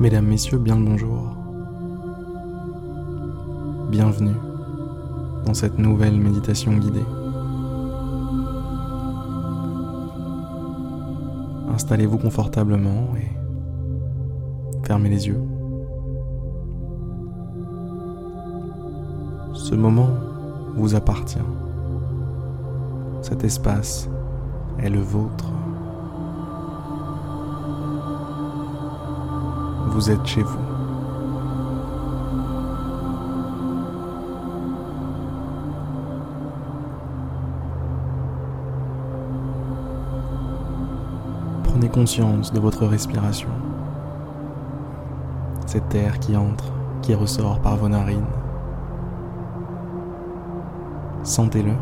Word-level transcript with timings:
Mesdames, 0.00 0.26
Messieurs, 0.26 0.58
bien 0.58 0.76
le 0.76 0.84
bonjour. 0.84 1.34
Bienvenue 3.90 4.36
dans 5.44 5.54
cette 5.54 5.76
nouvelle 5.76 6.16
méditation 6.16 6.72
guidée. 6.76 7.04
Installez-vous 11.74 12.18
confortablement 12.18 13.08
et 13.16 13.28
fermez 14.86 15.08
les 15.08 15.26
yeux. 15.26 15.42
Ce 19.54 19.74
moment 19.74 20.10
vous 20.76 20.94
appartient. 20.94 21.38
Cet 23.22 23.42
espace 23.42 24.08
est 24.78 24.90
le 24.90 25.00
vôtre. 25.00 25.57
Vous 29.98 30.12
êtes 30.12 30.24
chez 30.24 30.44
vous. 30.44 30.58
Prenez 41.64 41.88
conscience 41.88 42.52
de 42.52 42.60
votre 42.60 42.86
respiration. 42.86 43.48
Cet 45.66 45.92
air 45.96 46.20
qui 46.20 46.36
entre, 46.36 46.72
qui 47.02 47.16
ressort 47.16 47.58
par 47.58 47.74
vos 47.74 47.88
narines. 47.88 48.22
Sentez-le. 51.24 51.72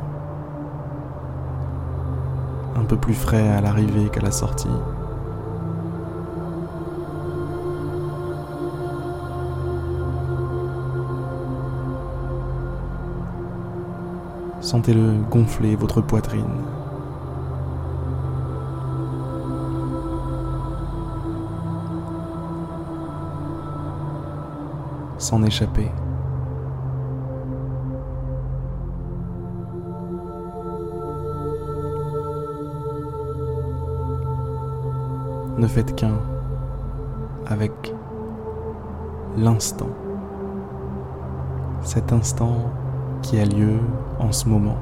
Un 2.76 2.84
peu 2.84 2.96
plus 2.96 3.12
frais 3.12 3.50
à 3.50 3.60
l'arrivée 3.60 4.08
qu'à 4.08 4.22
la 4.22 4.32
sortie. 4.32 4.70
Sentez-le 14.66 15.22
gonfler 15.30 15.76
votre 15.76 16.00
poitrine. 16.00 16.42
S'en 25.18 25.44
échapper. 25.44 25.88
Ne 35.58 35.66
faites 35.68 35.94
qu'un 35.94 36.18
avec 37.46 37.94
l'instant. 39.36 39.90
Cet 41.82 42.12
instant 42.12 42.72
qui 43.26 43.40
a 43.40 43.44
lieu 43.44 43.80
en 44.20 44.30
ce 44.30 44.48
moment. 44.48 44.76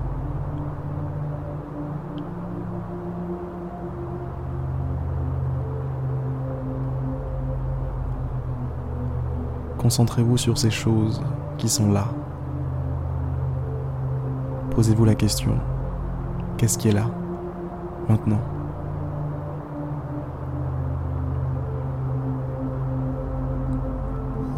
Concentrez-vous 9.78 10.36
sur 10.36 10.58
ces 10.58 10.70
choses 10.70 11.22
qui 11.56 11.70
sont 11.70 11.90
là. 11.90 12.04
Posez-vous 14.72 15.06
la 15.06 15.14
question, 15.14 15.54
qu'est-ce 16.58 16.76
qui 16.76 16.88
est 16.88 16.92
là, 16.92 17.06
maintenant? 18.10 18.40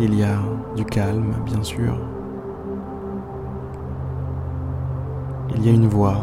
Il 0.00 0.12
y 0.12 0.24
a 0.24 0.38
du 0.74 0.84
calme, 0.84 1.34
bien 1.44 1.62
sûr. 1.62 1.96
Il 5.56 5.64
y 5.64 5.70
a 5.70 5.72
une 5.72 5.88
voix 5.88 6.20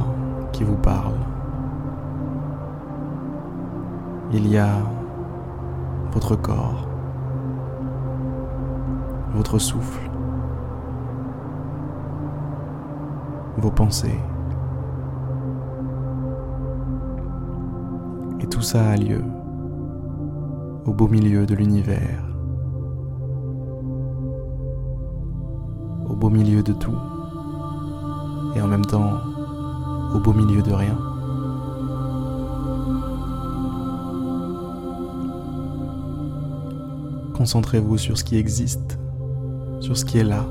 qui 0.52 0.64
vous 0.64 0.78
parle. 0.78 1.18
Il 4.32 4.48
y 4.48 4.60
a 4.60 4.70
votre 6.12 6.36
corps, 6.36 6.88
votre 9.34 9.58
souffle, 9.58 10.08
vos 13.58 13.72
pensées. 13.72 14.20
Et 18.40 18.46
tout 18.46 18.62
ça 18.62 18.92
a 18.92 18.98
lieu 18.98 19.24
au 20.86 20.94
beau 20.94 21.08
milieu 21.08 21.48
de 21.48 21.56
l'univers, 21.56 22.24
au 26.08 26.16
beau 26.16 26.30
milieu 26.30 26.62
de 26.62 26.74
tout 26.74 27.12
et 28.56 28.62
en 28.62 28.68
même 28.68 28.86
temps 28.86 29.19
au 30.14 30.19
beau 30.19 30.34
milieu 30.34 30.62
de 30.62 30.72
rien. 30.72 30.97
Concentrez-vous 37.34 37.97
sur 37.97 38.18
ce 38.18 38.24
qui 38.24 38.38
existe, 38.38 39.00
sur 39.80 39.97
ce 39.97 40.06
qui 40.06 40.19
est 40.19 40.24
là. 40.24 40.46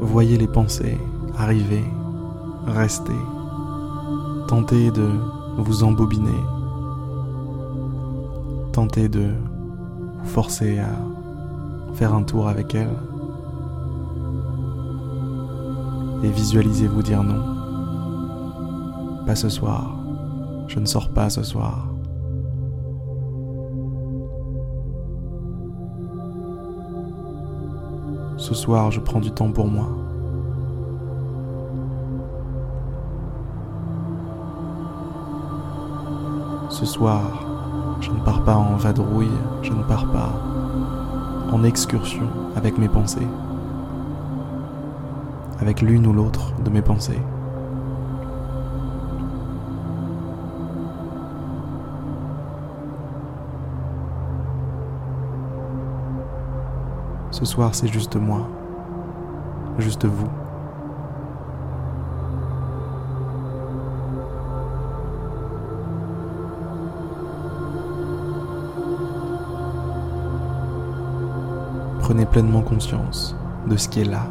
Voyez 0.00 0.36
les 0.36 0.48
pensées 0.48 0.98
arriver 1.38 1.84
restez, 2.66 3.12
tentez 4.48 4.90
de 4.90 5.08
vous 5.58 5.84
embobiner, 5.84 6.40
tentez 8.72 9.08
de 9.08 9.30
vous 10.22 10.28
forcer 10.28 10.78
à 10.78 10.90
faire 11.94 12.14
un 12.14 12.22
tour 12.22 12.48
avec 12.48 12.74
elle 12.74 12.96
et 16.22 16.30
visualisez-vous 16.30 17.02
dire 17.02 17.22
non. 17.22 17.42
Pas 19.26 19.36
ce 19.36 19.48
soir, 19.48 19.96
je 20.68 20.78
ne 20.78 20.86
sors 20.86 21.10
pas 21.10 21.30
ce 21.30 21.42
soir. 21.42 21.86
Ce 28.36 28.54
soir, 28.54 28.90
je 28.90 29.00
prends 29.00 29.20
du 29.20 29.30
temps 29.30 29.52
pour 29.52 29.66
moi. 29.66 29.88
Ce 36.70 36.86
soir, 36.86 37.98
je 38.00 38.10
ne 38.12 38.20
pars 38.20 38.44
pas 38.44 38.54
en 38.54 38.76
vadrouille, 38.76 39.28
je 39.60 39.72
ne 39.72 39.82
pars 39.82 40.06
pas 40.12 40.30
en 41.52 41.64
excursion 41.64 42.28
avec 42.54 42.78
mes 42.78 42.88
pensées, 42.88 43.26
avec 45.58 45.82
l'une 45.82 46.06
ou 46.06 46.12
l'autre 46.12 46.54
de 46.62 46.70
mes 46.70 46.80
pensées. 46.80 47.20
Ce 57.32 57.44
soir, 57.44 57.74
c'est 57.74 57.88
juste 57.88 58.14
moi, 58.14 58.48
juste 59.78 60.04
vous. 60.04 60.30
Pleinement 72.26 72.62
conscience 72.62 73.36
de 73.66 73.76
ce 73.76 73.88
qui 73.88 74.00
est 74.00 74.04
là, 74.04 74.26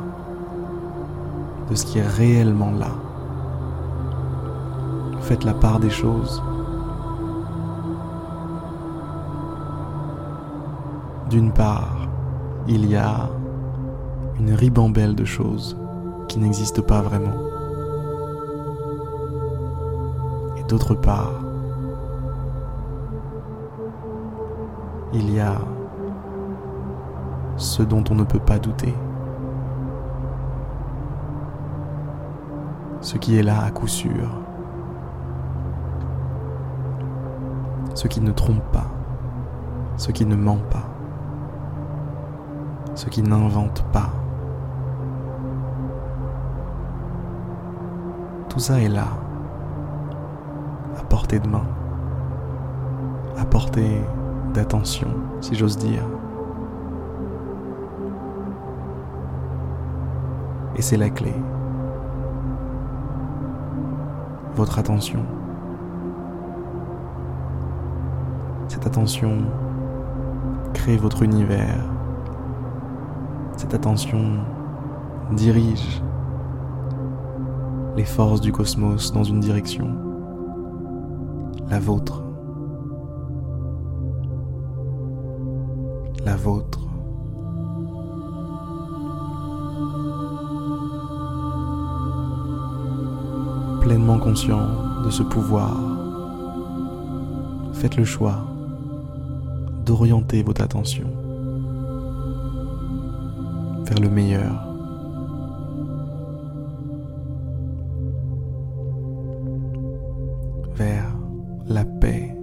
de 1.70 1.76
ce 1.76 1.86
qui 1.86 2.00
est 2.00 2.08
réellement 2.08 2.72
là. 2.72 2.92
Faites 5.22 5.44
la 5.44 5.54
part 5.54 5.80
des 5.80 5.90
choses. 5.90 6.42
D'une 11.30 11.52
part, 11.52 12.08
il 12.68 12.90
y 12.90 12.96
a 12.96 13.30
une 14.40 14.54
ribambelle 14.54 15.16
de 15.16 15.26
choses 15.26 15.78
qui 16.28 16.40
n'existent 16.40 16.82
pas 16.82 17.02
vraiment. 17.02 17.38
Et 20.58 20.64
d'autre 20.64 20.96
part, 20.96 21.34
il 25.14 25.34
y 25.34 25.40
a 25.40 25.56
ce 27.60 27.84
dont 27.84 28.04
on 28.10 28.16
ne 28.16 28.24
peut 28.24 28.40
pas 28.40 28.58
douter. 28.58 28.96
Ce 33.02 33.18
qui 33.18 33.38
est 33.38 33.44
là 33.44 33.64
à 33.64 33.72
coup 33.72 33.88
sûr. 33.88 34.30
Ce 37.94 38.08
qui 38.08 38.22
ne 38.22 38.32
trompe 38.32 38.64
pas. 38.72 38.88
Ce 39.98 40.12
qui 40.12 40.26
ne 40.26 40.36
ment 40.36 40.58
pas. 40.72 40.86
ceux 42.96 43.10
qui 43.10 43.22
n'inventent 43.22 43.86
pas. 43.94 44.10
Tout 48.50 48.60
ça 48.60 48.80
est 48.82 48.90
là, 48.90 49.08
à 50.98 51.04
portée 51.04 51.40
de 51.40 51.48
main, 51.48 51.64
à 53.38 53.46
portée 53.46 54.02
d'attention, 54.54 55.10
si 55.40 55.56
j'ose 55.56 55.78
dire. 55.78 56.04
Et 60.80 60.82
c'est 60.82 60.96
la 60.96 61.10
clé. 61.10 61.34
Votre 64.56 64.80
attention. 64.80 65.26
Cette 68.70 68.88
attention 68.88 69.40
crée 70.74 70.96
votre 70.96 71.24
univers. 71.24 71.84
Cette 73.58 73.74
attention 73.74 74.38
dirige 75.34 76.02
les 77.98 78.06
forces 78.06 78.40
du 78.40 78.54
cosmos 78.54 79.12
dans 79.12 79.26
une 79.26 79.42
direction, 79.42 79.94
la 81.68 81.80
vôtre. 81.80 82.24
La 86.24 86.38
vôtre. 86.38 86.89
Pleinement 93.90 94.20
conscient 94.20 95.02
de 95.04 95.10
ce 95.10 95.24
pouvoir, 95.24 95.76
faites 97.74 97.98
le 97.98 98.04
choix 98.04 98.46
d'orienter 99.84 100.44
votre 100.44 100.62
attention 100.62 101.08
vers 103.86 104.00
le 104.00 104.10
meilleur. 104.12 104.64
vers 110.76 111.12
la 111.68 111.84
paix 111.84 112.38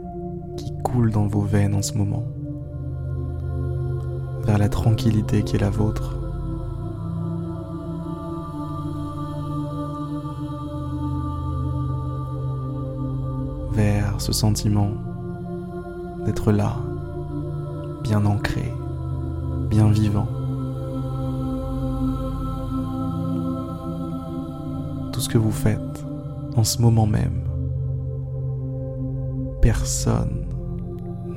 qui 0.57 0.73
coule 0.83 1.13
dans 1.13 1.29
vos 1.29 1.43
veines 1.43 1.77
en 1.77 1.83
ce 1.83 1.95
moment, 1.97 2.27
vers 4.45 4.59
la 4.59 4.69
tranquillité 4.69 5.45
qui 5.45 5.55
est 5.55 5.61
la 5.61 5.71
vôtre. 5.71 6.26
Ce 14.19 14.33
sentiment 14.33 14.91
d'être 16.25 16.51
là, 16.51 16.77
bien 18.03 18.25
ancré, 18.25 18.73
bien 19.69 19.91
vivant. 19.91 20.29
Tout 25.13 25.21
ce 25.21 25.29
que 25.29 25.39
vous 25.39 25.53
faites 25.53 26.05
en 26.57 26.65
ce 26.65 26.81
moment 26.81 27.07
même 27.07 27.43
personne 29.61 30.47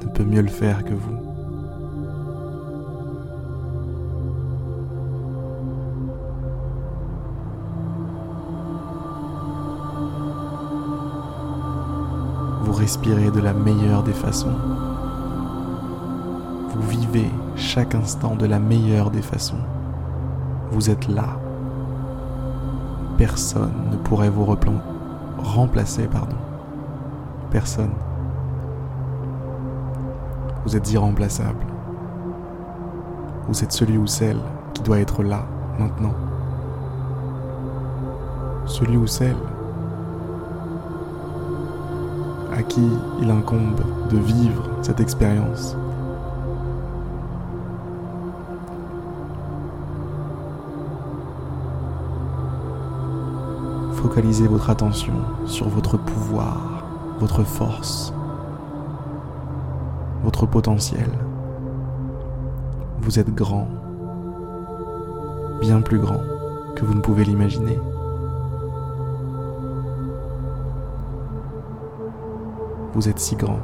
ne 0.01 0.07
peut 0.09 0.24
mieux 0.24 0.42
le 0.42 0.47
faire 0.47 0.85
que. 0.85 0.94
Vous 0.94 1.19
respirez 12.80 13.30
de 13.30 13.42
la 13.42 13.54
meilleure 13.54 14.04
des 14.04 14.14
façons. 14.14 14.56
Vous 16.74 16.88
vivez 16.88 17.30
chaque 17.56 17.94
instant 17.94 18.36
de 18.36 18.46
la 18.46 18.58
meilleure 18.58 19.12
des 19.12 19.22
façons. 19.22 19.60
Vous 20.72 20.90
êtes 20.90 21.10
là. 21.10 21.28
Personne 23.18 23.74
ne 23.92 23.98
pourrait 23.98 24.30
vous 24.30 24.46
remplacer, 25.38 26.08
pardon. 26.08 26.38
Personne. 27.52 27.92
Vous 30.66 30.78
êtes 30.78 30.90
irremplaçable. 30.92 31.66
Vous 33.50 33.62
êtes 33.62 33.74
celui 33.74 33.98
ou 33.98 34.08
celle 34.08 34.40
qui 34.74 34.84
doit 34.84 35.00
être 35.00 35.22
là, 35.22 35.46
maintenant. 35.78 36.14
Celui 38.66 38.96
ou 38.96 39.08
celle 39.08 39.36
à 42.59 42.63
qui 42.63 42.81
il 43.21 43.31
incombe 43.31 43.79
de 44.11 44.17
vivre 44.17 44.69
cette 44.81 45.00
expérience. 45.00 45.77
Focalisez 53.94 54.47
votre 54.47 54.69
attention 54.69 55.13
sur 55.45 55.69
votre 55.69 55.97
pouvoir, 55.97 56.83
votre 57.21 57.44
force, 57.44 58.13
votre 60.25 60.45
potentiel. 60.45 61.09
Vous 63.00 63.19
êtes 63.19 63.33
grand, 63.33 63.69
bien 65.61 65.79
plus 65.79 66.00
grand 66.00 66.23
que 66.75 66.83
vous 66.83 66.94
ne 66.94 67.01
pouvez 67.01 67.23
l'imaginer. 67.23 67.79
Vous 72.94 73.07
êtes 73.07 73.19
si 73.19 73.36
grand. 73.36 73.59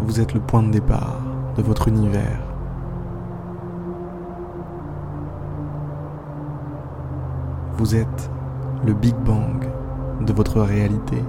Vous 0.00 0.20
êtes 0.20 0.34
le 0.34 0.40
point 0.40 0.64
de 0.64 0.72
départ 0.72 1.20
de 1.56 1.62
votre 1.62 1.86
univers. 1.86 2.40
Vous 7.76 7.94
êtes 7.94 8.30
le 8.84 8.92
Big 8.92 9.14
Bang 9.14 9.69
de 10.20 10.32
votre 10.32 10.60
réalité. 10.60 11.22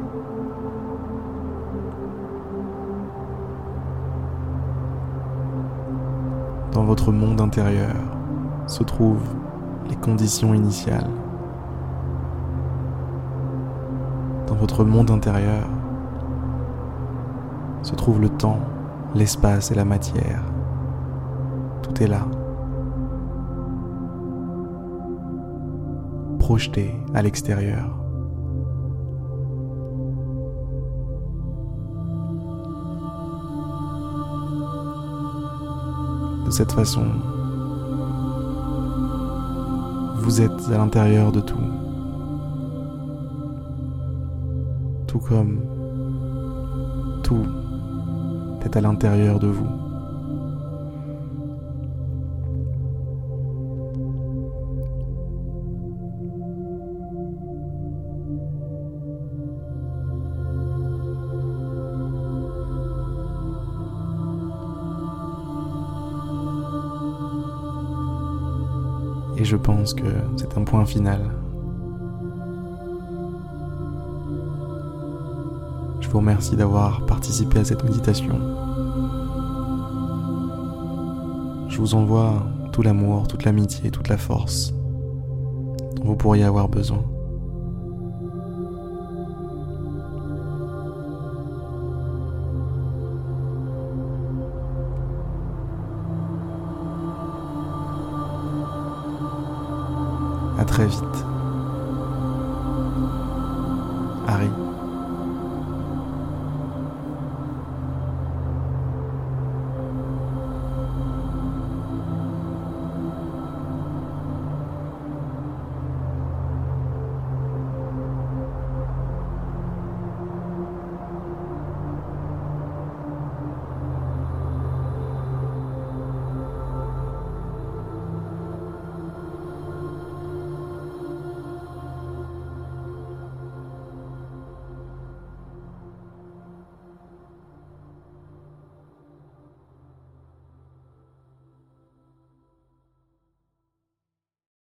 Dans 6.74 6.84
votre 6.84 7.12
monde 7.12 7.40
intérieur 7.42 7.96
se 8.68 8.84
trouvent 8.84 9.36
les 9.90 9.96
conditions 9.96 10.54
initiales. 10.54 11.10
Dans 14.48 14.56
votre 14.56 14.84
monde 14.84 15.12
intérieur 15.12 15.68
se 17.82 17.96
trouve 17.96 18.22
le 18.22 18.30
temps, 18.30 18.60
l'espace 19.16 19.72
et 19.72 19.76
la 19.76 19.86
matière. 19.86 20.44
Tout 21.82 22.04
est 22.04 22.08
là. 22.08 22.26
Projeté 26.40 26.96
à 27.14 27.22
l'extérieur. 27.22 28.01
De 36.52 36.56
cette 36.58 36.74
façon, 36.74 37.06
vous 40.18 40.42
êtes 40.42 40.68
à 40.70 40.78
l'intérieur 40.80 41.32
de 41.32 41.40
tout. 41.40 41.56
Tout 45.08 45.20
comme 45.20 45.62
tout 47.24 47.46
est 48.66 48.76
à 48.76 48.82
l'intérieur 48.82 49.40
de 49.40 49.48
vous. 49.48 49.91
Et 69.42 69.44
je 69.44 69.56
pense 69.56 69.96
que 69.96 70.06
c'est 70.38 70.56
un 70.56 70.64
point 70.64 70.86
final. 70.86 71.20
Je 76.00 76.08
vous 76.08 76.20
remercie 76.20 76.56
d'avoir 76.56 77.08
participé 77.08 77.58
à 77.58 77.66
cette 77.66 77.84
méditation. 77.84 78.36
Je 81.70 81.78
vous 81.80 81.96
envoie 81.96 82.46
tout 82.72 82.84
l'amour, 82.84 83.28
toute 83.28 83.44
l'amitié, 83.44 83.90
toute 83.90 84.10
la 84.10 84.18
force 84.18 84.76
dont 85.96 86.04
vous 86.04 86.16
pourriez 86.16 86.44
avoir 86.44 86.70
besoin. 86.70 87.04
Très 100.72 100.86
vite. 100.86 101.26
Harry. 104.28 104.50